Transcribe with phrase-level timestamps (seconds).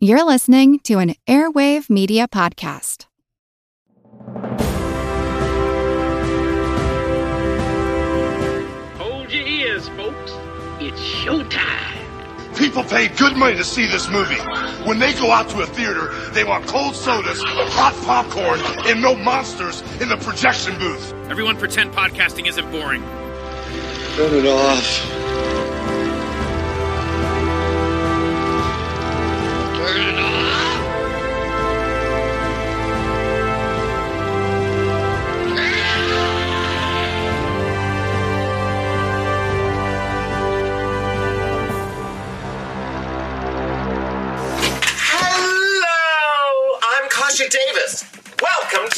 [0.00, 3.06] You're listening to an Airwave Media Podcast.
[8.96, 10.32] Hold your ears, folks.
[10.78, 12.56] It's showtime.
[12.56, 14.38] People pay good money to see this movie.
[14.86, 19.16] When they go out to a theater, they want cold sodas, hot popcorn, and no
[19.16, 21.12] monsters in the projection booth.
[21.28, 23.02] Everyone pretend podcasting isn't boring.
[24.14, 25.17] Turn it off.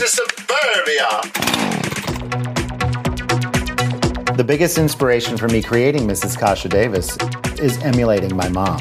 [0.00, 1.20] To Suburbia.
[4.34, 6.38] The biggest inspiration for me creating Mrs.
[6.38, 7.18] Kasha Davis
[7.60, 8.80] is emulating my mom.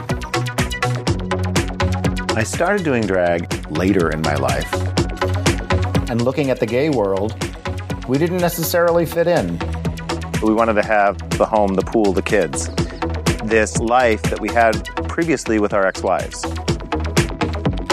[2.37, 4.73] I started doing drag later in my life.
[6.09, 7.33] And looking at the gay world,
[8.07, 9.59] we didn't necessarily fit in.
[10.41, 12.69] We wanted to have the home, the pool, the kids.
[13.43, 16.39] This life that we had previously with our ex wives.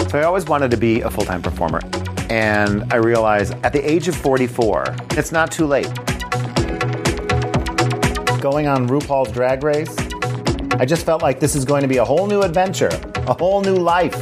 [0.09, 1.81] So I always wanted to be a full time performer.
[2.29, 5.93] And I realized at the age of 44, it's not too late.
[8.41, 9.95] Going on RuPaul's Drag Race,
[10.73, 12.89] I just felt like this is going to be a whole new adventure,
[13.27, 14.15] a whole new life.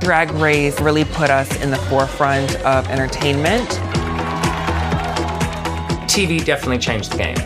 [0.00, 3.68] Drag Race really put us in the forefront of entertainment.
[6.06, 7.36] TV definitely changed the game.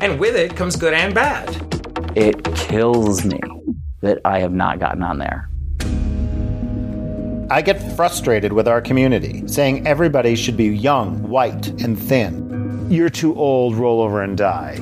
[0.00, 1.48] And with it comes good and bad.
[2.14, 3.40] It kills me
[4.02, 5.48] that I have not gotten on there.
[7.48, 12.88] I get frustrated with our community, saying everybody should be young, white, and thin.
[12.90, 14.78] You're too old, roll over and die.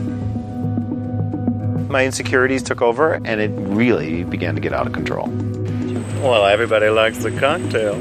[1.90, 5.28] My insecurities took over, and it really began to get out of control.
[6.22, 7.96] Well, everybody likes a cocktail.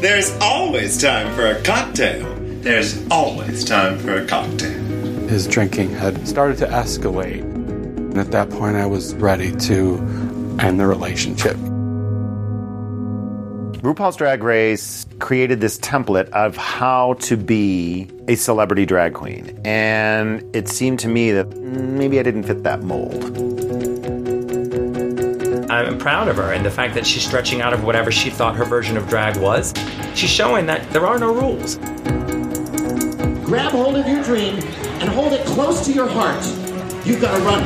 [0.00, 2.32] There's always time for a cocktail.
[2.60, 4.80] There's always time for a cocktail.
[5.26, 7.42] His drinking had started to escalate.
[7.42, 9.96] And at that point, I was ready to
[10.60, 11.56] end the relationship.
[13.84, 19.60] RuPaul's Drag Race created this template of how to be a celebrity drag queen.
[19.62, 23.22] And it seemed to me that maybe I didn't fit that mold.
[25.70, 28.56] I'm proud of her and the fact that she's stretching out of whatever she thought
[28.56, 29.74] her version of drag was.
[30.14, 31.76] She's showing that there are no rules.
[33.44, 34.54] Grab hold of your dream
[35.00, 36.42] and hold it close to your heart.
[37.04, 37.62] You've got to run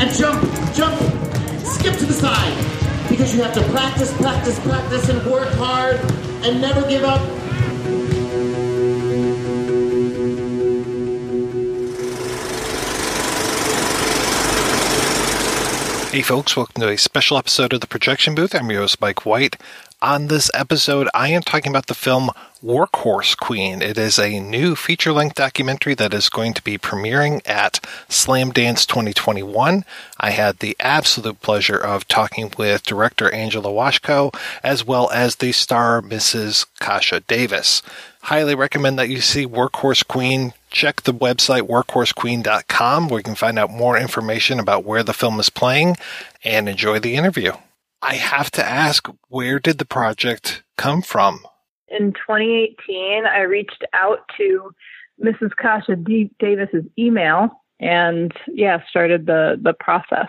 [0.00, 0.40] and jump,
[0.72, 0.98] jump,
[1.66, 2.73] skip to the side
[3.16, 6.00] because you have to practice, practice, practice, and work hard
[6.42, 7.20] and never give up.
[16.10, 18.52] Hey folks, welcome to a special episode of the Projection Booth.
[18.52, 19.58] I'm your host, Mike White.
[20.02, 22.30] On this episode, I am talking about the film
[22.64, 23.82] Workhorse Queen.
[23.82, 27.74] It is a new feature length documentary that is going to be premiering at
[28.08, 29.84] Slamdance 2021.
[30.18, 35.52] I had the absolute pleasure of talking with director Angela Washko as well as the
[35.52, 36.64] star Mrs.
[36.80, 37.82] Kasha Davis.
[38.22, 40.54] Highly recommend that you see Workhorse Queen.
[40.70, 45.38] Check the website workhorsequeen.com where you can find out more information about where the film
[45.38, 45.98] is playing
[46.42, 47.52] and enjoy the interview.
[48.00, 51.44] I have to ask, where did the project come from?
[51.98, 54.72] In 2018, I reached out to
[55.22, 55.50] Mrs.
[55.56, 57.50] Kasha D- Davis's email
[57.80, 60.28] and yeah, started the the process.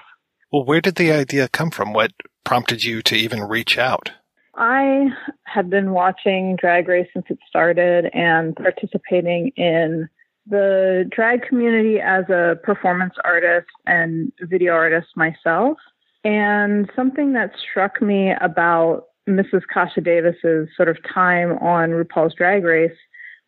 [0.51, 1.93] Well, where did the idea come from?
[1.93, 2.11] What
[2.43, 4.11] prompted you to even reach out?
[4.55, 5.07] I
[5.43, 10.07] had been watching Drag Race since it started and participating in
[10.47, 15.77] the drag community as a performance artist and video artist myself.
[16.23, 19.63] And something that struck me about Mrs.
[19.71, 22.97] Kasha Davis's sort of time on RuPaul's Drag Race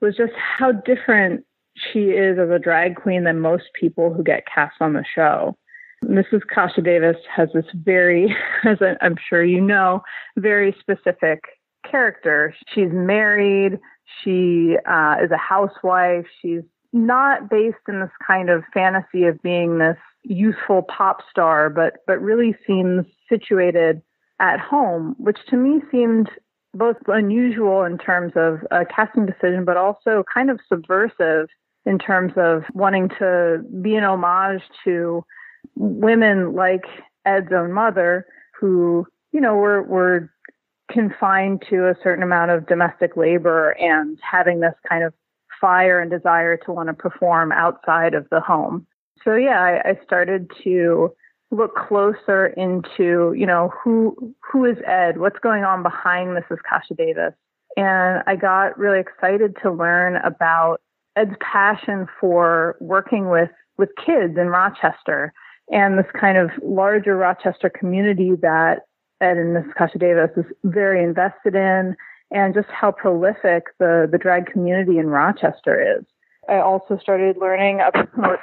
[0.02, 1.44] was just how different
[1.76, 5.56] she is as a drag queen than most people who get cast on the show.
[6.04, 6.42] Mrs.
[6.54, 8.36] Kasha Davis has this very,
[8.66, 10.02] as I'm sure you know,
[10.36, 11.44] very specific
[11.90, 12.54] character.
[12.74, 13.80] She's married.
[14.24, 16.26] She uh, is a housewife.
[16.42, 16.62] She's
[16.94, 22.22] not based in this kind of fantasy of being this youthful pop star, but but
[22.22, 24.02] really seems situated
[24.40, 26.30] at home, which to me seemed
[26.74, 31.48] both unusual in terms of a casting decision, but also kind of subversive
[31.86, 35.24] in terms of wanting to be an homage to
[35.76, 36.86] women like
[37.26, 38.26] Ed's own mother,
[38.60, 40.32] who you know were were
[40.92, 45.14] confined to a certain amount of domestic labor and having this kind of
[45.60, 48.86] fire and desire to want to perform outside of the home.
[49.24, 51.14] So yeah, I, I started to
[51.52, 55.20] look closer into, you know, who who is Ed?
[55.20, 56.58] What's going on behind Mrs.
[56.70, 57.34] Kasha Davis?
[57.76, 60.82] And I got really excited to learn about
[61.16, 65.34] Ed's passion for working with with kids in Rochester
[65.72, 68.84] and this kind of larger Rochester community that
[69.22, 69.76] Ed and Mrs.
[69.76, 71.96] Kasha Davis is very invested in
[72.32, 76.06] and just how prolific the, the drag community in Rochester is.
[76.50, 78.40] I also started learning about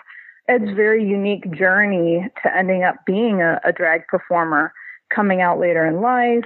[0.48, 4.72] Ed's very unique journey to ending up being a, a drag performer,
[5.14, 6.44] coming out later in life,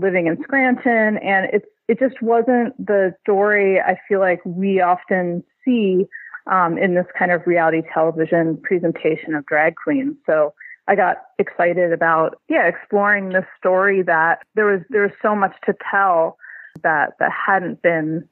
[0.00, 5.44] living in Scranton, and it's it just wasn't the story I feel like we often
[5.64, 6.06] see
[6.50, 10.16] um, in this kind of reality television presentation of drag queens.
[10.26, 10.52] So
[10.88, 15.54] I got excited about yeah exploring this story that there was there was so much
[15.66, 16.38] to tell
[16.82, 18.28] that that hadn't been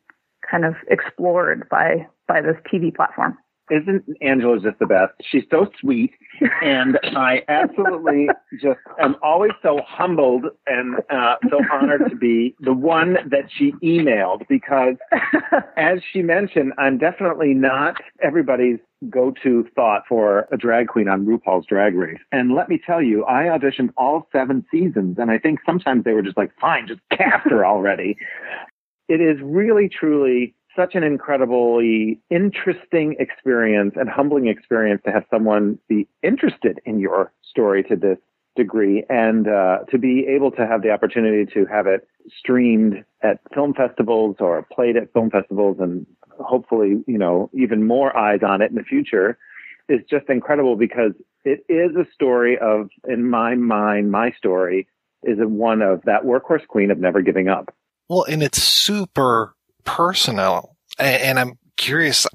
[0.48, 3.38] kind of explored by by this TV platform
[3.70, 5.12] isn't Angela just the best?
[5.22, 6.12] She's so sweet,
[6.62, 8.28] and I absolutely
[8.60, 13.72] just am always so humbled and uh, so honored to be the one that she
[13.82, 14.96] emailed because,
[15.76, 18.78] as she mentioned, I'm definitely not everybody's
[19.10, 22.20] go-to thought for a drag queen on RuPaul's Drag Race.
[22.32, 26.12] And let me tell you, I auditioned all seven seasons, and I think sometimes they
[26.12, 28.16] were just like, "Fine, just cast her already."
[29.08, 35.78] It is really, truly such an incredibly interesting experience and humbling experience to have someone
[35.88, 38.18] be interested in your story to this
[38.56, 42.06] degree and uh, to be able to have the opportunity to have it
[42.38, 46.06] streamed at film festivals or played at film festivals and
[46.40, 49.38] hopefully you know even more eyes on it in the future
[49.88, 51.12] is just incredible because
[51.44, 54.86] it is a story of in my mind my story
[55.22, 57.74] is one of that workhorse queen of never giving up.
[58.08, 59.54] Well and it's super
[59.84, 60.76] personal.
[60.98, 62.26] And I'm curious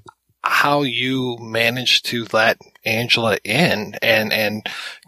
[0.43, 4.65] how you managed to let Angela in and, and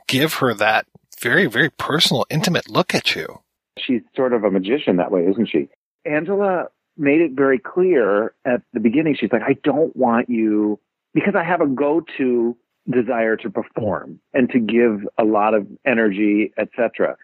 [0.07, 0.85] give her that
[1.19, 3.41] very, very personal, intimate look at you.
[3.77, 5.69] She's sort of a magician that way, isn't she?
[6.05, 6.67] Angela
[6.97, 9.15] made it very clear at the beginning.
[9.15, 10.79] She's like, I don't want you
[11.13, 12.57] because I have a go-to
[12.89, 17.15] desire to perform and to give a lot of energy, etc.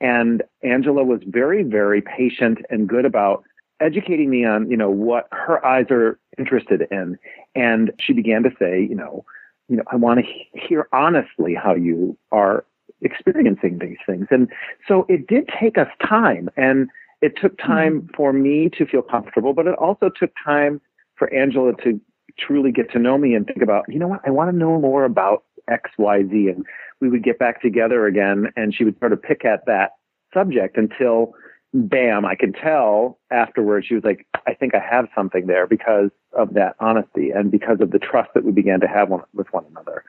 [0.00, 3.44] And Angela was very, very patient and good about
[3.80, 7.18] educating me on, you know, what her eyes are interested in.
[7.54, 9.24] And she began to say, you know,
[9.68, 12.64] you know, I want to hear honestly how you are
[13.00, 14.26] experiencing these things.
[14.30, 14.48] And
[14.86, 16.88] so it did take us time and
[17.22, 18.14] it took time mm-hmm.
[18.14, 20.80] for me to feel comfortable, but it also took time
[21.16, 22.00] for Angela to
[22.38, 24.78] truly get to know me and think about, you know what, I want to know
[24.80, 26.48] more about X, Y, Z.
[26.48, 26.66] And
[27.00, 29.92] we would get back together again and she would sort of pick at that
[30.32, 31.34] subject until
[31.74, 36.10] bam, I could tell afterwards she was like, I think I have something there because
[36.32, 39.52] of that honesty and because of the trust that we began to have one, with
[39.52, 40.04] one another.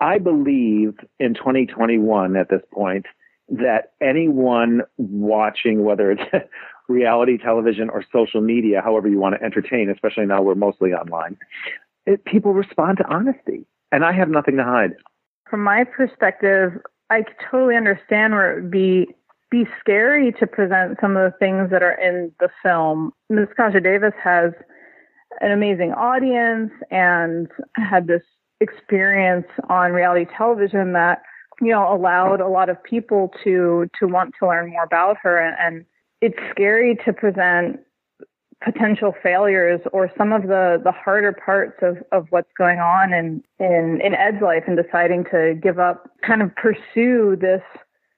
[0.00, 3.06] I believe in 2021 at this point
[3.48, 6.22] that anyone watching, whether it's
[6.88, 11.36] reality television or social media, however you want to entertain, especially now we're mostly online,
[12.06, 13.64] it, people respond to honesty.
[13.92, 14.94] And I have nothing to hide.
[15.48, 16.72] From my perspective,
[17.08, 19.14] I totally understand where it would be
[19.54, 23.12] be scary to present some of the things that are in the film.
[23.30, 23.46] Ms.
[23.56, 24.52] Kasha Davis has
[25.40, 27.46] an amazing audience and
[27.76, 28.22] had this
[28.60, 31.22] experience on reality television that
[31.60, 35.38] you know allowed a lot of people to to want to learn more about her
[35.38, 35.86] and, and
[36.20, 37.78] it's scary to present
[38.60, 43.42] potential failures or some of the the harder parts of of what's going on in
[43.60, 47.62] in in Ed's life and deciding to give up kind of pursue this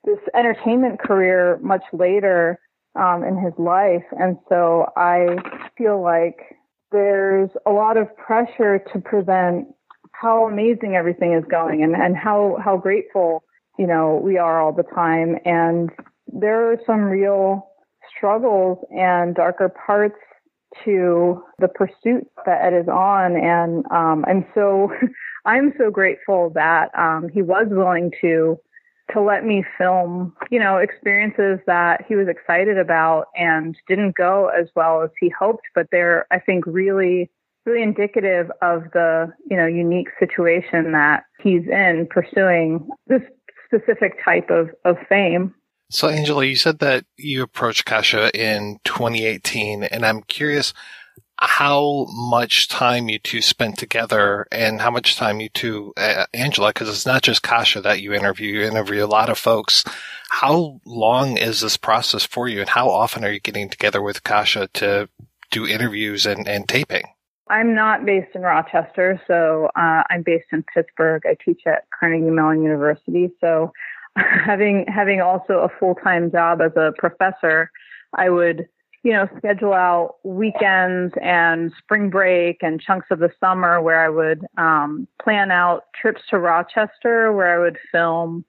[0.06, 2.58] this entertainment career much later
[2.94, 4.04] um, in his life.
[4.18, 5.36] And so I
[5.76, 6.56] feel like
[6.92, 9.66] there's a lot of pressure to present
[10.12, 13.44] how amazing everything is going and, and how, how grateful,
[13.78, 15.36] you know, we are all the time.
[15.44, 15.90] And
[16.26, 17.68] there are some real
[18.16, 20.14] struggles and darker parts
[20.84, 23.36] to the pursuit that Ed is on.
[23.36, 24.90] And um, so,
[25.44, 28.58] I'm so grateful that um, he was willing to
[29.12, 34.48] to let me film, you know, experiences that he was excited about and didn't go
[34.48, 37.30] as well as he hoped, but they're, I think, really,
[37.64, 43.22] really indicative of the, you know, unique situation that he's in pursuing this
[43.66, 45.54] specific type of, of fame.
[45.88, 50.75] So, Angela, you said that you approached Kasha in 2018, and I'm curious,
[51.38, 56.71] how much time you two spent together and how much time you two, uh, Angela,
[56.71, 59.85] because it's not just Kasha that you interview, you interview a lot of folks.
[60.31, 64.25] How long is this process for you and how often are you getting together with
[64.25, 65.09] Kasha to
[65.50, 67.05] do interviews and, and taping?
[67.49, 71.23] I'm not based in Rochester, so uh, I'm based in Pittsburgh.
[71.26, 73.73] I teach at Carnegie Mellon University, so
[74.16, 77.71] having having also a full time job as a professor,
[78.14, 78.66] I would
[79.06, 84.08] you know schedule out weekends and spring break and chunks of the summer where I
[84.08, 88.44] would um, plan out trips to Rochester where I would film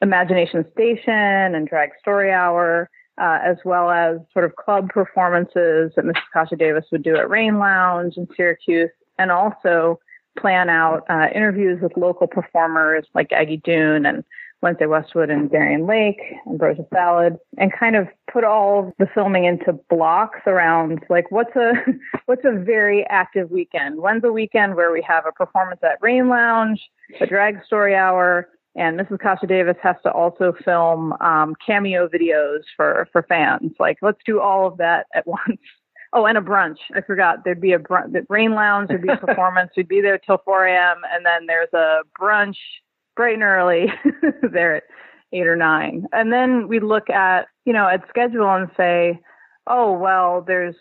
[0.00, 1.12] Imagination Station
[1.54, 2.88] and Drag Story Hour
[3.20, 6.22] uh, as well as sort of club performances that Mrs.
[6.32, 9.98] Kasha Davis would do at Rain Lounge in Syracuse, and also
[10.38, 14.24] plan out uh, interviews with local performers like Aggie Dune and
[14.60, 19.44] Wednesday Westwood and Darienne Lake and Brosia Salad, and kind of put all the filming
[19.44, 21.72] into blocks around like what's a
[22.26, 24.00] what's a very active weekend.
[24.00, 26.80] When's a weekend where we have a performance at Rain Lounge,
[27.20, 29.20] a drag story hour, and Mrs.
[29.20, 33.72] Kasha Davis has to also film um, cameo videos for for fans.
[33.78, 35.60] Like, let's do all of that at once.
[36.14, 36.78] Oh, and a brunch.
[36.94, 37.44] I forgot.
[37.44, 38.12] There'd be a brunch.
[38.12, 39.72] The Rain Lounge would be a performance.
[39.76, 41.02] We'd be there till 4 a.m.
[41.12, 42.56] And then there's a brunch
[43.18, 43.92] bright and early
[44.52, 44.84] there at
[45.32, 46.06] eight or nine.
[46.12, 49.20] And then we look at, you know, at schedule and say,
[49.66, 50.76] oh, well, there's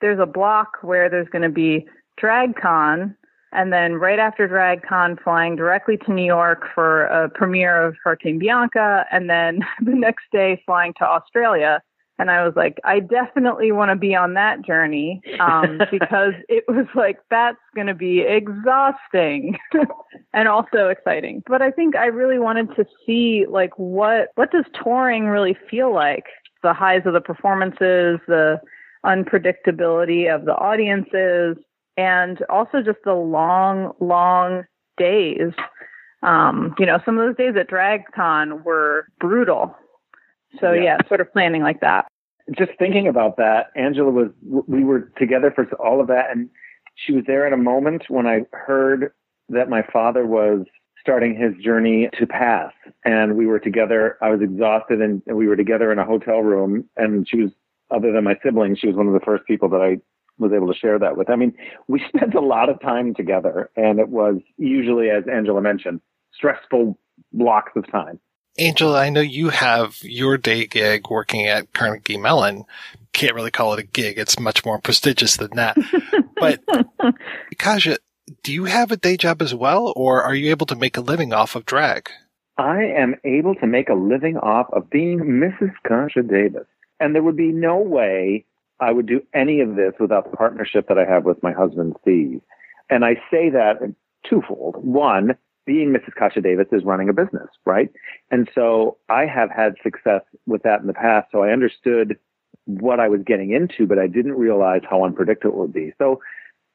[0.00, 1.86] there's a block where there's going to be
[2.18, 3.14] DragCon
[3.52, 8.38] and then right after DragCon, flying directly to New York for a premiere of Hurricane
[8.38, 11.82] Bianca, and then the next day flying to Australia.
[12.20, 16.64] And I was like, I definitely want to be on that journey um, because it
[16.68, 19.56] was like that's going to be exhausting
[20.34, 21.42] and also exciting.
[21.46, 25.94] But I think I really wanted to see like what what does touring really feel
[25.94, 26.24] like?
[26.62, 28.60] The highs of the performances, the
[29.06, 31.56] unpredictability of the audiences,
[31.96, 34.64] and also just the long, long
[34.98, 35.52] days.
[36.22, 39.74] Um, you know, some of those days at DragCon were brutal.
[40.60, 40.82] So yeah.
[40.82, 42.06] yeah, sort of planning like that.
[42.56, 46.50] Just thinking about that, Angela was, we were together for all of that and
[46.96, 49.12] she was there at a moment when I heard
[49.48, 50.66] that my father was
[51.00, 52.72] starting his journey to pass
[53.04, 54.18] and we were together.
[54.20, 57.50] I was exhausted and we were together in a hotel room and she was,
[57.90, 59.98] other than my siblings, she was one of the first people that I
[60.40, 61.30] was able to share that with.
[61.30, 61.54] I mean,
[61.86, 66.00] we spent a lot of time together, and it was usually, as Angela mentioned,
[66.32, 66.98] stressful
[67.32, 68.18] blocks of time.
[68.60, 72.66] Angela, I know you have your day gig working at Carnegie Mellon.
[73.14, 74.18] Can't really call it a gig.
[74.18, 75.78] It's much more prestigious than that.
[76.36, 76.60] but
[77.56, 77.96] Kasha,
[78.42, 81.00] do you have a day job as well, or are you able to make a
[81.00, 82.10] living off of drag?
[82.58, 85.72] I am able to make a living off of being Mrs.
[85.88, 86.66] Kasha Davis.
[87.00, 88.44] And there would be no way
[88.78, 91.96] I would do any of this without the partnership that I have with my husband,
[92.02, 92.42] Steve.
[92.90, 93.78] And I say that
[94.28, 94.76] twofold.
[94.84, 95.36] One,
[95.70, 96.16] being Mrs.
[96.18, 97.90] Kasha Davis is running a business, right?
[98.32, 101.28] And so I have had success with that in the past.
[101.30, 102.18] So I understood
[102.64, 105.92] what I was getting into, but I didn't realize how unpredictable it would be.
[105.96, 106.20] So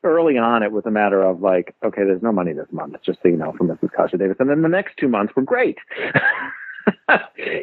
[0.05, 3.19] early on, it was a matter of like, okay, there's no money this month, just
[3.21, 3.91] so you know, from Mrs.
[3.91, 4.37] Kasha Davis.
[4.39, 5.77] And then the next two months were great,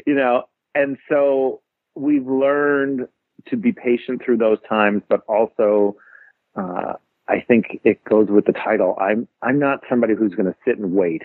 [0.07, 0.43] you know?
[0.75, 1.63] And so
[1.95, 3.09] we've learned
[3.49, 5.97] to be patient through those times, but also,
[7.53, 8.97] think it goes with the title.
[8.99, 11.23] I'm I'm not somebody who's going to sit and wait.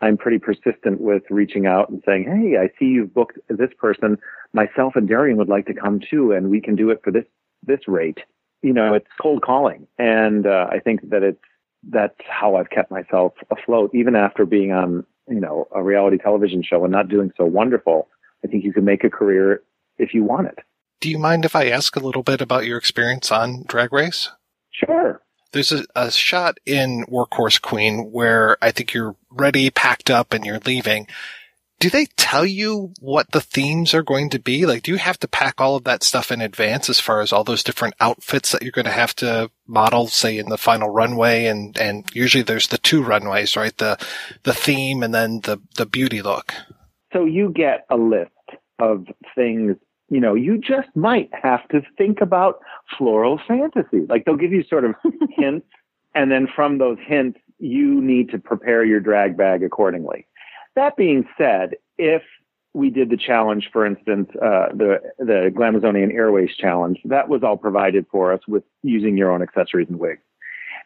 [0.00, 4.18] I'm pretty persistent with reaching out and saying, "Hey, I see you've booked this person.
[4.52, 7.24] Myself and Darienne would like to come too, and we can do it for this
[7.66, 8.18] this rate."
[8.62, 11.42] You know, it's cold calling, and uh, I think that it's
[11.90, 16.62] that's how I've kept myself afloat, even after being on you know a reality television
[16.62, 18.08] show and not doing so wonderful.
[18.44, 19.62] I think you can make a career
[19.98, 20.58] if you want it.
[21.00, 24.30] Do you mind if I ask a little bit about your experience on Drag Race?
[24.70, 25.20] Sure.
[25.54, 30.44] There's a, a, shot in Workhorse Queen where I think you're ready, packed up, and
[30.44, 31.06] you're leaving.
[31.78, 34.66] Do they tell you what the themes are going to be?
[34.66, 37.32] Like, do you have to pack all of that stuff in advance as far as
[37.32, 40.88] all those different outfits that you're going to have to model, say, in the final
[40.88, 41.46] runway?
[41.46, 43.76] And, and usually there's the two runways, right?
[43.76, 43.96] The,
[44.42, 46.52] the theme and then the, the beauty look.
[47.12, 48.30] So you get a list
[48.80, 49.06] of
[49.36, 49.76] things
[50.08, 52.60] you know, you just might have to think about
[52.96, 54.06] floral fantasy.
[54.08, 54.94] Like they'll give you sort of
[55.30, 55.66] hints,
[56.14, 60.26] and then from those hints, you need to prepare your drag bag accordingly.
[60.76, 62.22] That being said, if
[62.74, 67.56] we did the challenge, for instance, uh, the the Glamazonian Airways challenge, that was all
[67.56, 70.22] provided for us with using your own accessories and wigs.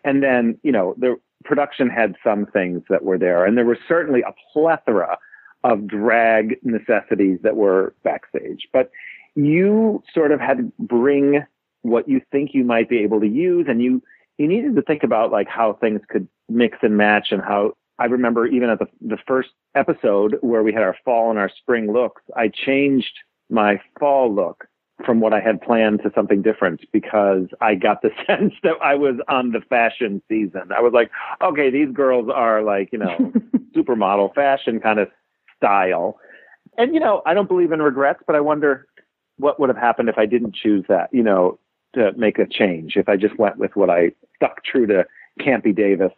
[0.05, 3.79] And then, you know, the production had some things that were there, and there was
[3.89, 5.19] certainly a plethora
[5.65, 8.69] of drag necessities that were backstage.
[8.73, 8.91] But
[9.35, 11.45] you sort of had to bring
[11.83, 14.03] what you think you might be able to use and you
[14.37, 18.07] you needed to think about like how things could mix and match and how I
[18.07, 21.93] remember even at the the first episode where we had our fall and our spring
[21.93, 23.19] looks, I changed
[23.51, 24.67] my fall look
[25.05, 28.95] from what I had planned to something different because I got the sense that I
[28.95, 30.73] was on the fashion season.
[30.77, 31.11] I was like,
[31.41, 33.33] okay, these girls are like, you know,
[33.77, 35.09] supermodel fashion kind of
[35.59, 36.19] style.
[36.77, 38.87] And, you know, I don't believe in regrets, but I wonder
[39.37, 41.59] what would have happened if I didn't choose that, you know,
[41.95, 45.05] to make a change, if I just went with what I stuck true to
[45.41, 46.13] Campy Davis.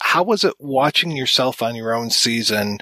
[0.00, 2.78] How was it watching yourself on your own season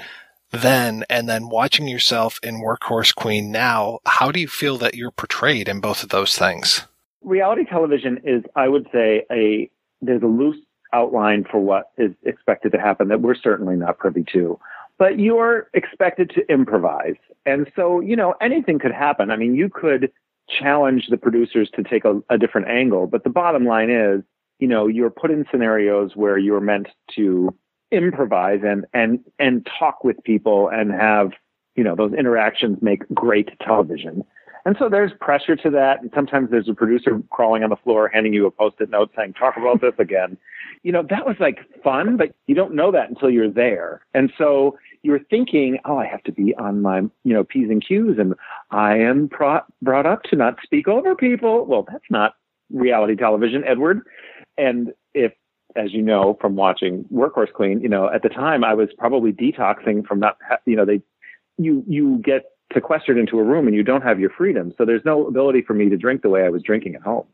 [0.52, 4.00] then and then watching yourself in Workhorse Queen now?
[4.06, 6.86] How do you feel that you're portrayed in both of those things?
[7.22, 9.70] Reality television is, I would say, a
[10.02, 10.58] there's a loose
[10.92, 14.58] outline for what is expected to happen that we're certainly not privy to.
[14.98, 17.16] But you're expected to improvise.
[17.44, 19.30] And so, you know, anything could happen.
[19.30, 20.10] I mean, you could
[20.48, 24.22] challenge the producers to take a, a different angle, but the bottom line is,
[24.58, 27.54] you know, you're put in scenarios where you're meant to
[27.92, 31.30] improvise and and and talk with people and have
[31.76, 34.24] you know those interactions make great television
[34.66, 36.02] and so there's pressure to that.
[36.02, 39.34] And sometimes there's a producer crawling on the floor handing you a post-it note saying
[39.34, 40.36] talk about this again.
[40.82, 44.04] You know that was like fun but you don't know that until you're there.
[44.12, 47.84] And so you're thinking oh i have to be on my you know p's and
[47.86, 48.34] q's and
[48.72, 51.64] i am pro- brought up to not speak over people.
[51.64, 52.34] Well that's not
[52.70, 54.00] reality television edward.
[54.58, 55.32] And if
[55.76, 59.32] as you know from watching Workhorse Queen, you know, at the time I was probably
[59.32, 61.02] detoxing from not, you know, they,
[61.58, 62.44] you, you get
[62.74, 64.72] sequestered into a room and you don't have your freedom.
[64.76, 67.26] So there's no ability for me to drink the way I was drinking at home.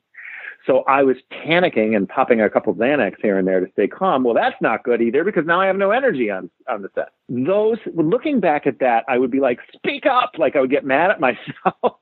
[0.67, 3.89] So I was panicking and popping a couple of Xanax here and there to stay
[3.89, 4.23] calm.
[4.23, 7.09] Well, that's not good either because now I have no energy on, on the set.
[7.29, 10.33] Those, looking back at that, I would be like, speak up.
[10.39, 11.99] Like I would get mad at myself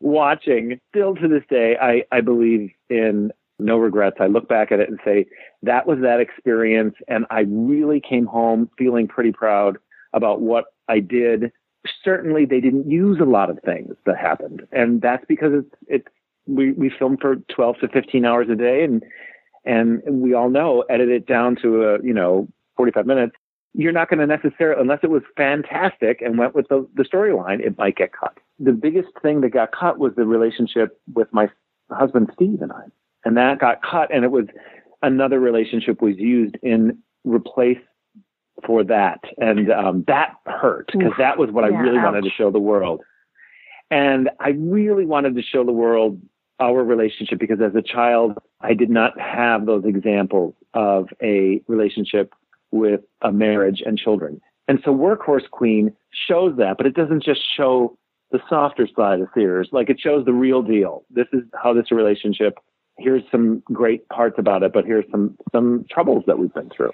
[0.00, 0.80] watching.
[0.90, 4.18] Still to this day, I, I believe in no regrets.
[4.20, 5.26] I look back at it and say,
[5.62, 6.94] that was that experience.
[7.08, 9.78] And I really came home feeling pretty proud
[10.12, 11.50] about what I did.
[12.04, 14.66] Certainly, they didn't use a lot of things that happened.
[14.72, 16.06] And that's because it's, it's,
[16.46, 19.02] we, we filmed for 12 to 15 hours a day and,
[19.64, 23.36] and we all know, edit it down to a, you know, 45 minutes.
[23.74, 27.60] You're not going to necessarily, unless it was fantastic and went with the, the storyline,
[27.60, 28.38] it might get cut.
[28.58, 31.48] The biggest thing that got cut was the relationship with my
[31.90, 32.84] husband, Steve, and I
[33.26, 34.46] and that got cut and it was
[35.02, 37.80] another relationship was used in replace
[38.64, 42.04] for that and um, that hurt because that was what yeah, i really ouch.
[42.04, 43.02] wanted to show the world
[43.90, 46.20] and i really wanted to show the world
[46.58, 52.34] our relationship because as a child i did not have those examples of a relationship
[52.70, 55.92] with a marriage and children and so workhorse queen
[56.28, 57.96] shows that but it doesn't just show
[58.32, 59.68] the softer side of Sears.
[59.70, 61.04] Like it shows the real deal.
[61.10, 62.58] This is how this relationship
[62.98, 66.92] here's some great parts about it, but here's some some troubles that we've been through.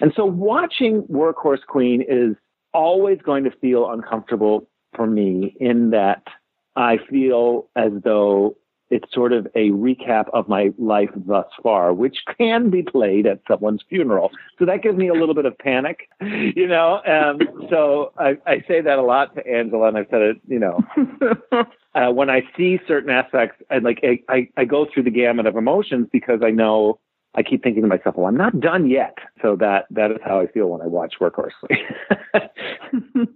[0.00, 2.36] And so watching Workhorse Queen is
[2.72, 6.22] always going to feel uncomfortable for me in that
[6.76, 8.56] I feel as though
[8.92, 13.40] it's sort of a recap of my life thus far, which can be played at
[13.48, 14.30] someone's funeral.
[14.58, 17.00] So that gives me a little bit of panic, you know.
[17.06, 20.58] Um, so I, I say that a lot to Angela, and I've said it, you
[20.58, 20.84] know,
[21.94, 25.46] uh, when I see certain aspects, and like I, I, I go through the gamut
[25.46, 26.98] of emotions because I know
[27.34, 29.16] I keep thinking to myself, well, I'm not done yet.
[29.40, 31.52] So that that is how I feel when I watch Workhorse.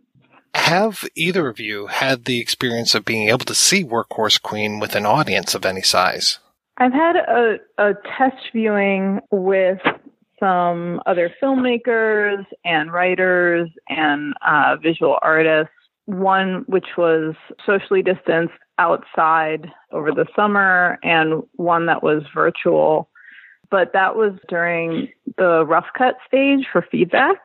[0.55, 4.97] Have either of you had the experience of being able to see Workhorse Queen with
[4.97, 6.39] an audience of any size?
[6.79, 9.79] I've had a, a test viewing with
[10.41, 15.73] some other filmmakers and writers and uh, visual artists.
[16.07, 23.09] One which was socially distanced outside over the summer, and one that was virtual.
[23.71, 27.37] But that was during the rough cut stage for feedback.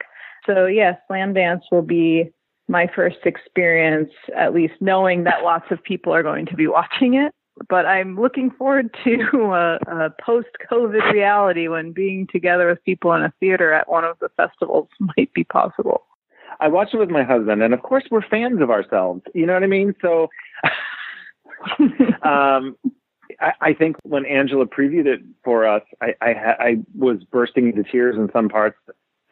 [0.45, 2.31] So, yes, Slamdance will be
[2.67, 7.15] my first experience, at least knowing that lots of people are going to be watching
[7.15, 7.33] it.
[7.69, 13.13] But I'm looking forward to a, a post COVID reality when being together with people
[13.13, 16.05] in a theater at one of the festivals might be possible.
[16.59, 19.21] I watched it with my husband, and of course, we're fans of ourselves.
[19.33, 19.95] You know what I mean?
[20.01, 20.29] So,
[22.23, 22.75] um,
[23.41, 27.83] I, I, think when Angela previewed it for us, I, I, I was bursting into
[27.83, 28.77] tears in some parts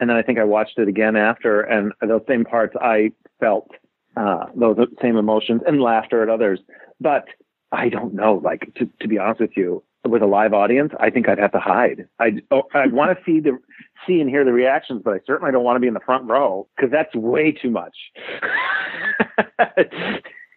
[0.00, 3.70] and then I think I watched it again after, and those same parts I felt
[4.16, 6.58] uh, those same emotions and laughter at others.
[7.00, 7.26] But
[7.70, 8.40] I don't know.
[8.42, 11.52] Like to, to be honest with you, with a live audience, I think I'd have
[11.52, 12.08] to hide.
[12.18, 13.58] I'd oh, I'd want to see the
[14.06, 16.24] see and hear the reactions, but I certainly don't want to be in the front
[16.24, 17.94] row because that's way too much.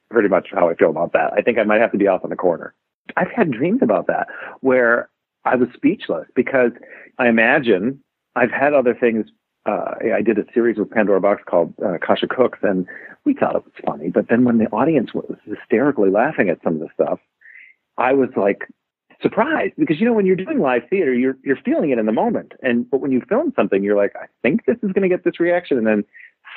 [0.09, 1.33] Pretty much how I feel about that.
[1.33, 2.73] I think I might have to be off in the corner.
[3.17, 4.27] I've had dreams about that
[4.61, 5.09] where
[5.45, 6.71] I was speechless because
[7.19, 8.01] I imagine
[8.35, 9.27] I've had other things.
[9.65, 12.85] Uh, I did a series with Pandora Boxx called uh, Kasha Cooks, and
[13.25, 14.09] we thought it was funny.
[14.09, 17.19] But then when the audience was hysterically laughing at some of the stuff,
[17.97, 18.67] I was like
[19.21, 22.11] surprised because you know when you're doing live theater, you're you're feeling it in the
[22.11, 25.09] moment, and but when you film something, you're like, I think this is going to
[25.09, 26.03] get this reaction, and then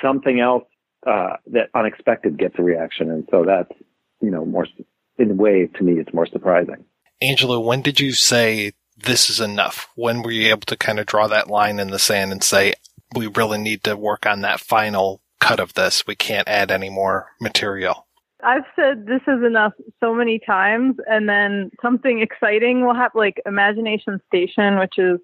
[0.01, 0.65] something else
[1.05, 3.71] uh, that unexpected gets a reaction, and so that's
[4.21, 4.67] you know more
[5.17, 6.85] in a way to me it's more surprising.
[7.21, 9.89] Angela, when did you say this is enough?
[9.95, 12.73] When were you able to kind of draw that line in the sand and say
[13.15, 16.05] we really need to work on that final cut of this?
[16.05, 18.07] We can't add any more material.
[18.43, 23.41] I've said this is enough so many times, and then something exciting will happen, like
[23.47, 25.19] Imagination Station, which is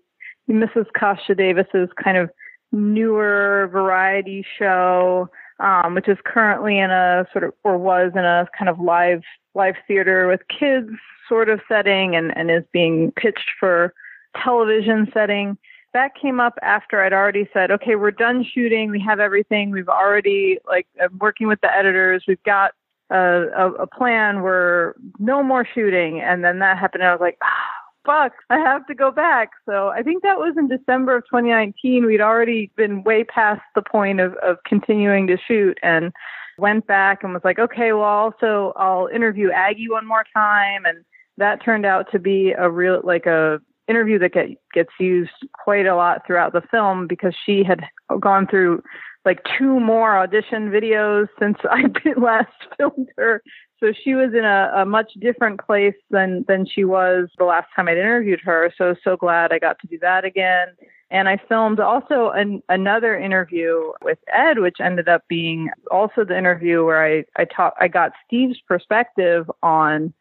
[0.50, 0.86] Mrs.
[0.98, 2.32] Kasha Davis's kind of
[2.72, 5.30] newer variety show,
[5.60, 9.22] um, which is currently in a sort of or was in a kind of live
[9.56, 10.90] live theater with kids
[11.28, 13.94] sort of setting, and and is being pitched for
[14.42, 15.58] television setting.
[15.94, 18.90] That came up after I'd already said, okay, we're done shooting.
[18.90, 19.70] We have everything.
[19.70, 22.24] We've already like I'm working with the editors.
[22.28, 22.72] We've got
[23.10, 26.20] a, a, a plan where no more shooting.
[26.20, 27.04] And then that happened.
[27.04, 29.52] And I was like, ah, fuck, I have to go back.
[29.66, 32.06] So I think that was in December of 2019.
[32.06, 36.12] We'd already been way past the point of, of continuing to shoot and
[36.58, 40.86] went back and was like, okay, well, also I'll interview Aggie one more time.
[40.86, 41.04] And
[41.38, 45.86] that turned out to be a real, like a interview that get, gets used quite
[45.86, 47.82] a lot throughout the film because she had
[48.20, 48.82] gone through
[49.26, 51.84] like two more audition videos since I
[52.18, 53.42] last filmed her.
[53.80, 57.68] So she was in a, a, much different place than than she was the last
[57.76, 58.72] time I'd interviewed her.
[58.78, 60.68] So so glad I got to do that again.
[61.14, 66.36] And I filmed also an, another interview with Ed, which ended up being also the
[66.36, 70.12] interview where I I taught I got Steve's perspective on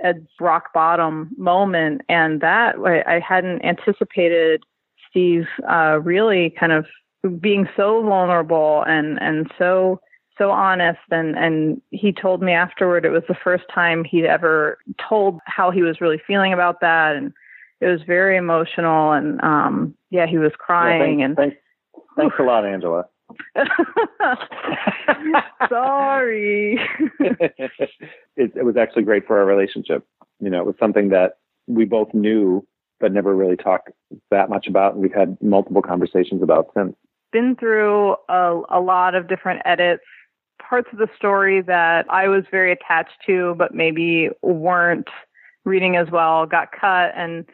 [0.00, 4.64] Ed's rock bottom moment, and that I, I hadn't anticipated
[5.08, 6.84] Steve uh, really kind of
[7.40, 9.98] being so vulnerable and and so
[10.36, 11.00] so honest.
[11.10, 14.76] And and he told me afterward it was the first time he'd ever
[15.08, 17.16] told how he was really feeling about that.
[17.16, 17.32] And
[17.80, 21.56] it was very emotional and um yeah he was crying yeah, and thanks,
[22.16, 23.06] thanks a lot angela.
[25.68, 26.78] Sorry.
[28.36, 30.04] It, it was actually great for our relationship.
[30.40, 31.34] You know it was something that
[31.68, 32.66] we both knew
[32.98, 33.90] but never really talked
[34.30, 36.96] that much about and we've had multiple conversations about since.
[37.32, 40.02] Been through a, a lot of different edits,
[40.60, 45.08] parts of the story that I was very attached to, but maybe weren't
[45.64, 47.12] reading as well, got cut.
[47.16, 47.44] And,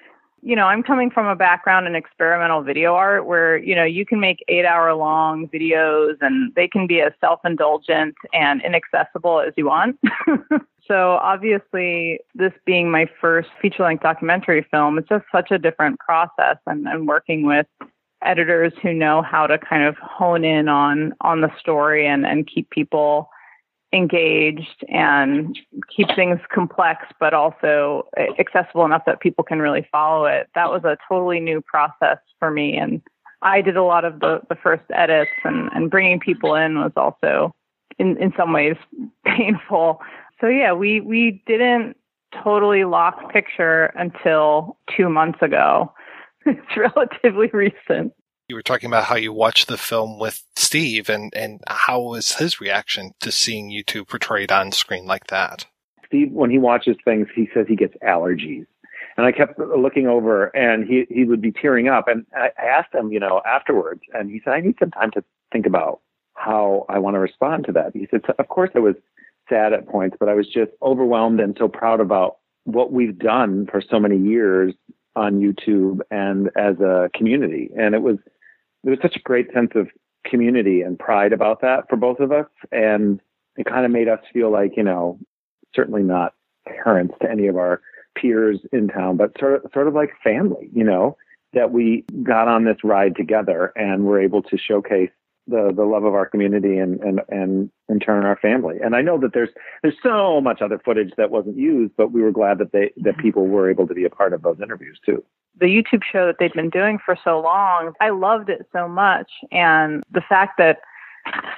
[0.42, 4.06] you know, I'm coming from a background in experimental video art where, you know, you
[4.06, 9.40] can make eight hour long videos and they can be as self indulgent and inaccessible
[9.40, 9.98] as you want.
[10.88, 15.98] so obviously, this being my first feature length documentary film, it's just such a different
[15.98, 17.66] process and, working with
[18.22, 22.46] editors who know how to kind of hone in on on the story and and
[22.46, 23.30] keep people
[23.92, 25.58] engaged and
[25.94, 28.06] keep things complex but also
[28.38, 30.48] accessible enough that people can really follow it.
[30.54, 33.02] That was a totally new process for me and
[33.42, 36.92] i did a lot of the the first edits and and bringing people in was
[36.96, 37.54] also
[37.98, 38.76] in in some ways
[39.24, 40.00] painful.
[40.40, 41.96] So yeah we we didn't
[42.44, 45.92] totally lock picture until 2 months ago.
[46.46, 48.14] It's relatively recent.
[48.50, 52.32] You were talking about how you watched the film with Steve and, and how was
[52.32, 55.66] his reaction to seeing you two portrayed on screen like that?
[56.04, 58.66] Steve, when he watches things, he says he gets allergies.
[59.16, 62.08] And I kept looking over and he, he would be tearing up.
[62.08, 65.22] And I asked him, you know, afterwards, and he said, I need some time to
[65.52, 66.00] think about
[66.34, 67.92] how I want to respond to that.
[67.94, 68.96] He said, of course I was
[69.48, 73.68] sad at points, but I was just overwhelmed and so proud about what we've done
[73.70, 74.74] for so many years
[75.14, 77.70] on YouTube and as a community.
[77.78, 78.16] And it was
[78.82, 79.88] there was such a great sense of
[80.24, 82.46] community and pride about that for both of us.
[82.72, 83.20] And
[83.56, 85.18] it kind of made us feel like, you know,
[85.74, 86.34] certainly not
[86.66, 87.80] parents to any of our
[88.14, 91.16] peers in town, but sort of sort of like family, you know,
[91.52, 95.10] that we got on this ride together and were able to showcase
[95.50, 98.76] the the love of our community and and and in turn our family.
[98.82, 99.50] And I know that there's
[99.82, 103.18] there's so much other footage that wasn't used, but we were glad that they that
[103.18, 105.22] people were able to be a part of those interviews too.
[105.58, 109.30] The YouTube show that they'd been doing for so long, I loved it so much,
[109.52, 110.78] and the fact that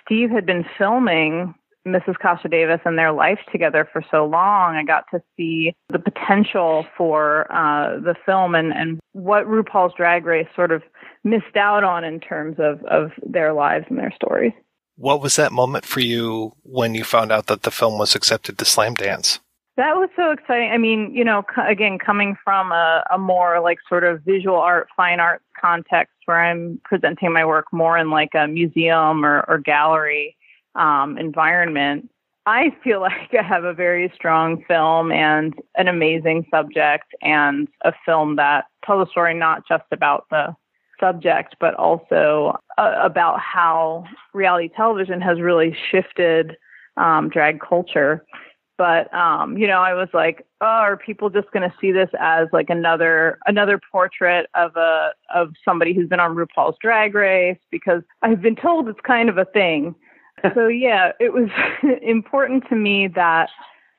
[0.05, 1.55] Steve had been filming
[1.87, 2.19] Mrs.
[2.19, 6.87] Kasha Davis and their life together for so long, I got to see the potential
[6.97, 10.83] for uh, the film and, and what RuPaul's Drag Race sort of
[11.25, 14.53] missed out on in terms of, of their lives and their stories.
[14.97, 18.59] What was that moment for you when you found out that the film was accepted
[18.59, 19.41] to Slamdance?
[19.77, 20.71] That was so exciting.
[20.71, 24.89] I mean, you know, again, coming from a, a more like sort of visual art,
[24.95, 29.59] fine arts context where I'm presenting my work more in like a museum or, or
[29.59, 30.37] gallery
[30.75, 32.09] um, environment,
[32.47, 37.93] I feel like I have a very strong film and an amazing subject and a
[38.05, 40.55] film that tells a story not just about the
[41.01, 46.57] subject, but also uh, about how reality television has really shifted
[46.97, 48.25] um, drag culture.
[48.79, 52.09] But um, you know, I was like, oh, are people just going to see this
[52.19, 57.59] as like another another portrait of a of somebody who's been on RuPaul's Drag Race?
[57.71, 59.95] Because I've been told it's kind of a thing.
[60.55, 61.49] so yeah, it was
[62.03, 63.51] important to me that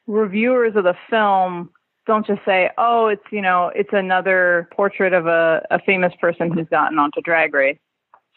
[0.08, 1.70] reviewers of the film
[2.06, 6.52] don't just say, oh, it's, you know, it's another portrait of a, a famous person
[6.52, 7.78] who's gotten onto Drag Race.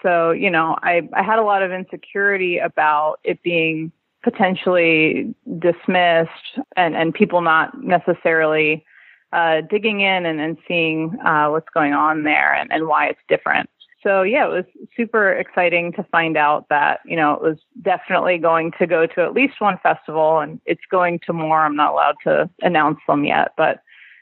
[0.03, 3.91] So, you know, I, I had a lot of insecurity about it being
[4.23, 8.85] potentially dismissed and, and people not necessarily
[9.33, 13.21] uh, digging in and, and seeing uh, what's going on there and, and why it's
[13.29, 13.69] different
[14.07, 14.65] so yeah, it was
[14.97, 19.23] super exciting to find out that, you know, it was definitely going to go to
[19.23, 21.65] at least one festival and it's going to more.
[21.65, 23.81] I'm not allowed to announce them yet, but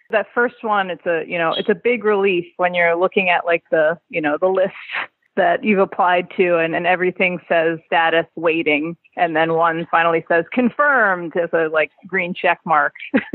[0.09, 3.45] that first one, it's a, you know, it's a big relief when you're looking at
[3.45, 4.73] like the, you know, the list
[5.37, 8.97] that you've applied to and, and everything says status waiting.
[9.19, 12.95] And then one finally says confirmed as a like green check mark.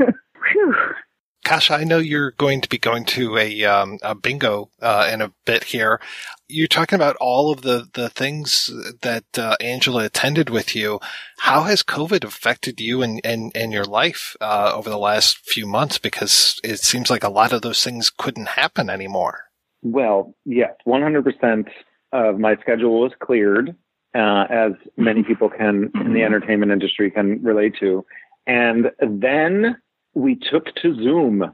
[1.50, 5.20] Kasha, I know you're going to be going to a, um, a bingo uh, in
[5.20, 6.00] a bit here.
[6.46, 8.70] You're talking about all of the, the things
[9.02, 11.00] that uh, Angela attended with you.
[11.38, 15.66] How has COVID affected you and, and, and your life uh, over the last few
[15.66, 15.98] months?
[15.98, 19.46] Because it seems like a lot of those things couldn't happen anymore.
[19.82, 21.66] Well, yes, 100%
[22.12, 23.74] of my schedule was cleared,
[24.14, 28.06] uh, as many people can in the entertainment industry can relate to.
[28.46, 29.74] And then
[30.14, 31.52] we took to Zoom.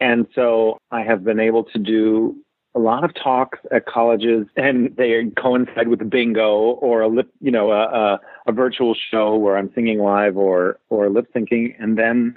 [0.00, 2.36] And so I have been able to do
[2.74, 7.50] a lot of talks at colleges and they coincide with bingo or a lip, you
[7.50, 11.74] know, a, a, a virtual show where I'm singing live or, or lip syncing.
[11.78, 12.34] And then,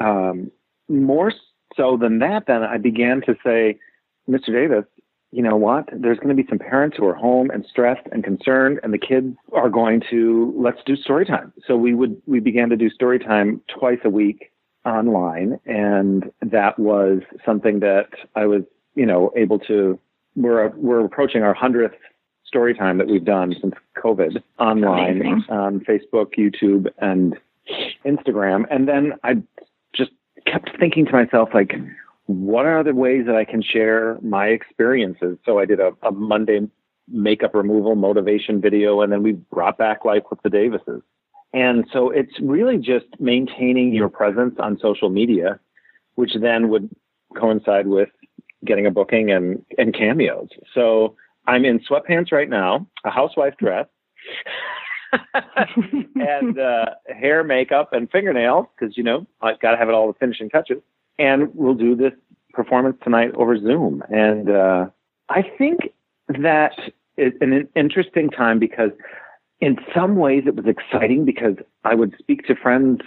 [0.00, 0.50] um,
[0.88, 1.32] more
[1.76, 3.78] so than that, then I began to say,
[4.28, 4.46] Mr.
[4.46, 4.84] Davis,
[5.30, 5.88] you know what?
[5.92, 8.98] There's going to be some parents who are home and stressed and concerned, and the
[8.98, 11.52] kids are going to let's do story time.
[11.66, 14.52] So we would we began to do story time twice a week
[14.84, 18.62] online, and that was something that I was,
[18.94, 19.98] you know, able to.
[20.34, 21.96] We're we're approaching our hundredth
[22.44, 27.38] story time that we've done since COVID online on Facebook, YouTube, and
[28.04, 28.64] Instagram.
[28.70, 29.42] And then I
[29.94, 30.10] just
[30.46, 31.74] kept thinking to myself, like,
[32.26, 35.38] what are the ways that I can share my experiences?
[35.44, 36.68] So I did a, a Monday
[37.08, 41.02] makeup removal motivation video, and then we brought back life with the Davises.
[41.52, 45.60] And so it's really just maintaining your presence on social media,
[46.14, 46.88] which then would
[47.36, 48.08] coincide with
[48.64, 50.48] getting a booking and, and cameos.
[50.74, 53.86] So I'm in sweatpants right now, a housewife dress,
[56.14, 60.06] and uh, hair, makeup, and fingernails, because, you know, I've got to have it all
[60.06, 60.78] the finishing touches.
[61.18, 62.12] And we'll do this
[62.52, 64.02] performance tonight over Zoom.
[64.08, 64.86] And uh,
[65.28, 65.90] I think
[66.28, 66.72] that
[67.16, 68.90] it's an interesting time because
[69.62, 73.00] in some ways it was exciting because I would speak to friends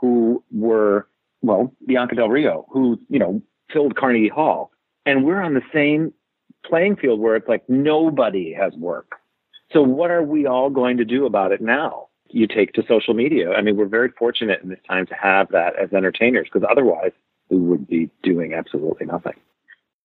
[0.00, 1.06] who were,
[1.40, 3.40] well, Bianca Del Rio, who, you know,
[3.72, 4.72] filled Carnegie Hall.
[5.06, 6.12] And we're on the same
[6.66, 9.12] playing field where it's like nobody has work.
[9.72, 12.08] So what are we all going to do about it now?
[12.28, 13.52] You take to social media.
[13.52, 17.12] I mean, we're very fortunate in this time to have that as entertainers because otherwise
[17.50, 19.34] we would be doing absolutely nothing.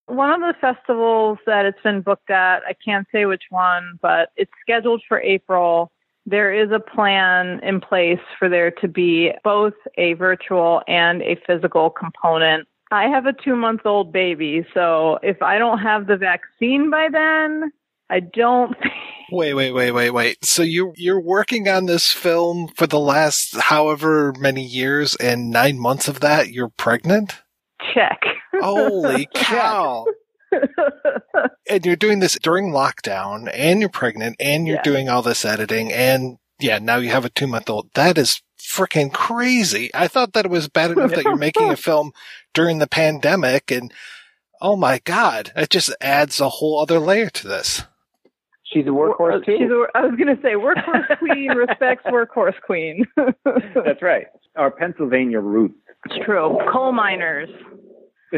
[0.05, 4.29] One of the festivals that it's been booked at, I can't say which one, but
[4.35, 5.91] it's scheduled for April
[6.25, 11.37] there is a plan in place for there to be both a virtual and a
[11.45, 12.67] physical component.
[12.91, 17.07] I have a two month old baby, so if I don't have the vaccine by
[17.11, 17.71] then,
[18.09, 18.75] I don't.
[19.31, 20.45] wait, wait, wait, wait, wait.
[20.45, 25.79] So you're you're working on this film for the last however many years, and nine
[25.79, 27.35] months of that you're pregnant.
[27.93, 28.21] Check.
[28.61, 30.05] Holy cow!
[31.69, 34.83] and you're doing this during lockdown and you're pregnant and you're yeah.
[34.83, 37.89] doing all this editing and yeah, now you have a two month old.
[37.95, 39.91] That is freaking crazy.
[39.93, 42.11] I thought that it was bad enough that you're making a film
[42.53, 43.93] during the pandemic and
[44.61, 47.83] oh my God, it just adds a whole other layer to this.
[48.63, 49.53] She's a workhorse too.
[49.53, 53.05] Uh, she's a, I was going to say workhorse queen respects workhorse queen.
[53.15, 54.25] That's right.
[54.55, 55.75] Our Pennsylvania roots.
[56.05, 56.57] It's true.
[56.71, 57.49] Coal miners.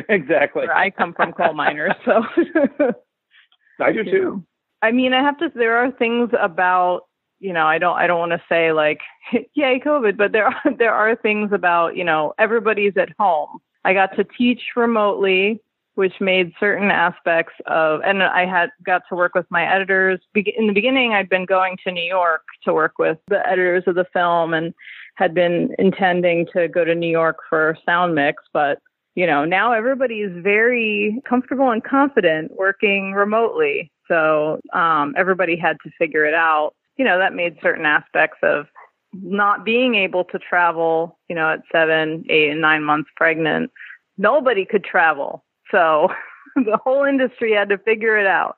[0.10, 0.68] exactly.
[0.74, 2.24] I come from coal miners, so
[3.80, 4.44] I do too.
[4.82, 5.52] I mean, I have to.
[5.54, 7.02] There are things about
[7.40, 7.66] you know.
[7.66, 7.98] I don't.
[7.98, 9.00] I don't want to say like,
[9.54, 13.60] yay, COVID, but there are there are things about you know everybody's at home.
[13.86, 15.62] I got to teach remotely,
[15.96, 20.20] which made certain aspects of, and I had got to work with my editors.
[20.36, 23.96] In the beginning, I'd been going to New York to work with the editors of
[23.96, 24.74] the film, and
[25.16, 28.80] had been intending to go to New York for sound mix, but
[29.18, 33.92] you know, now everybody is very comfortable and confident working remotely.
[34.08, 36.76] So um, everybody had to figure it out.
[36.98, 38.68] You know, that made certain aspects of
[39.14, 43.72] not being able to travel, you know, at seven, eight, and nine months pregnant.
[44.20, 45.44] Nobody could travel.
[45.72, 46.10] So
[46.56, 48.58] the whole industry had to figure it out.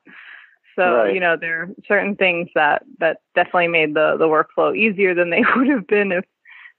[0.76, 1.14] So, right.
[1.14, 5.30] you know, there are certain things that, that definitely made the, the workflow easier than
[5.30, 6.26] they would have been if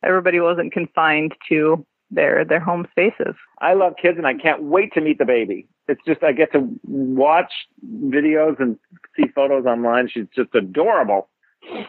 [0.03, 3.35] everybody wasn't confined to their their home spaces.
[3.59, 5.67] I love kids and I can't wait to meet the baby.
[5.87, 7.51] It's just I get to watch
[7.85, 8.77] videos and
[9.15, 10.09] see photos online.
[10.09, 11.29] She's just adorable.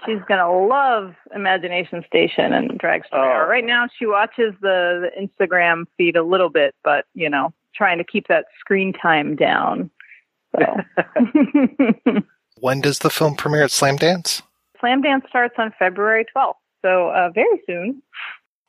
[0.07, 3.23] She's gonna love Imagination Station and Drag Story.
[3.23, 3.49] Oh.
[3.49, 7.99] Right now, she watches the, the Instagram feed a little bit, but you know, trying
[7.99, 9.91] to keep that screen time down.
[10.59, 10.77] So.
[12.61, 14.43] when does the film premiere at Slamdance?
[14.79, 18.03] Slam Dance starts on February 12th, so uh, very soon.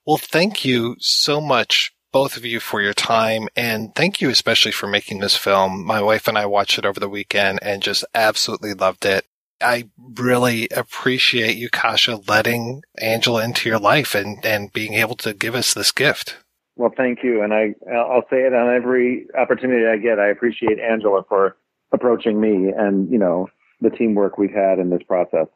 [0.06, 3.48] Well, thank you so much, both of you, for your time.
[3.56, 5.86] And thank you especially for making this film.
[5.86, 9.26] My wife and I watched it over the weekend and just absolutely loved it.
[9.62, 15.34] I really appreciate you, Kasha, letting Angela into your life and, and being able to
[15.34, 16.36] give us this gift.
[16.76, 17.42] Well, thank you.
[17.42, 20.20] And I, I'll say it on every opportunity I get.
[20.20, 21.56] I appreciate Angela for
[21.94, 23.48] approaching me and, you know,
[23.80, 25.48] the teamwork we've had in this process.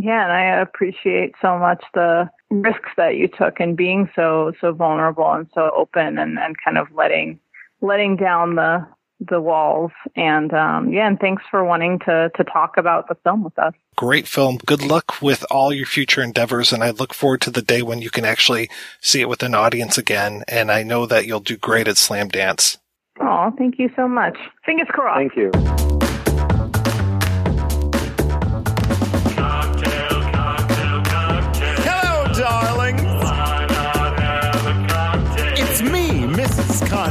[0.00, 4.72] Yeah, and I appreciate so much the risks that you took and being so so
[4.72, 7.38] vulnerable and so open and, and kind of letting
[7.80, 8.86] letting down the
[9.20, 9.92] the walls.
[10.16, 13.74] And um, yeah and thanks for wanting to to talk about the film with us.
[13.96, 14.58] Great film.
[14.66, 18.00] Good luck with all your future endeavors and i look forward to the day when
[18.00, 18.68] you can actually
[19.00, 22.78] see it with an audience again and i know that you'll do great at Slamdance.
[23.20, 24.36] oh thank you so much.
[24.64, 25.34] Fingers crossed.
[25.34, 26.03] Thank you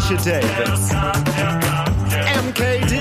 [0.04, 0.90] Kasha Davis.
[2.44, 2.94] MKD.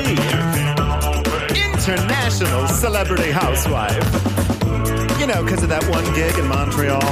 [1.75, 3.97] International Celebrity Housewife.
[5.19, 7.03] You know, because of that one gig in Montreal.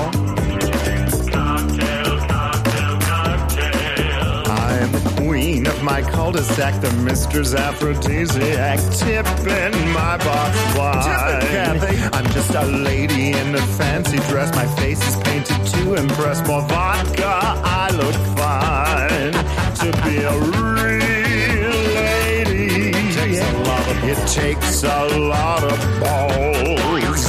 [4.47, 12.13] I'm the queen of my cul-de-sac, the mistress aphrodisiac, tipping my box wine.
[12.13, 14.55] I'm just a lady in a fancy dress.
[14.55, 16.47] My face is painted to impress.
[16.47, 22.91] More vodka, I look fine to be a real lady.
[22.91, 27.25] It Takes a lot of, it takes a lot of balls.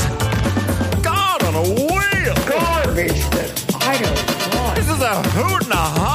[1.02, 2.36] God on a wheel.
[2.46, 4.76] Garbage that I don't want.
[4.76, 6.11] This is a hoot and a holler.